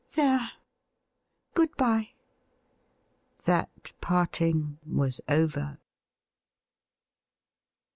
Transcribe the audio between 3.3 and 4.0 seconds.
That